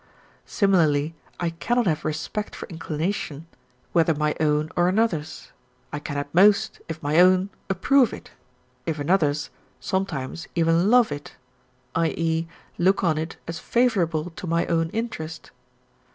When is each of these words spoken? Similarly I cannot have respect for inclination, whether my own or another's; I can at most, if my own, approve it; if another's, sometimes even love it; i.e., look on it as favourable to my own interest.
Similarly 0.47 1.13
I 1.39 1.51
cannot 1.51 1.85
have 1.85 2.03
respect 2.03 2.55
for 2.55 2.67
inclination, 2.69 3.45
whether 3.93 4.15
my 4.15 4.33
own 4.39 4.71
or 4.75 4.89
another's; 4.89 5.51
I 5.93 5.99
can 5.99 6.17
at 6.17 6.33
most, 6.33 6.81
if 6.89 7.03
my 7.03 7.19
own, 7.19 7.51
approve 7.69 8.11
it; 8.11 8.31
if 8.87 8.97
another's, 8.97 9.51
sometimes 9.79 10.47
even 10.55 10.89
love 10.89 11.11
it; 11.11 11.35
i.e., 11.93 12.47
look 12.79 13.03
on 13.03 13.19
it 13.19 13.37
as 13.47 13.59
favourable 13.59 14.31
to 14.37 14.47
my 14.47 14.65
own 14.65 14.89
interest. 14.89 15.51